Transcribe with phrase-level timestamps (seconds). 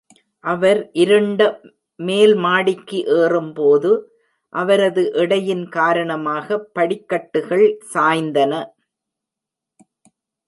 [0.43, 1.41] அவர் இருண்ட
[1.99, 3.91] மேல் மாடிக்கு ஏறும்போது,
[4.53, 8.53] அவரது எடையின் காரணமாக படிக்கட்டுகள் சாய்ந்தன.